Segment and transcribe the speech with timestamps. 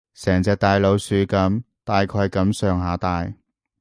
[0.15, 3.31] 成隻大老鼠噉，大概噉上下大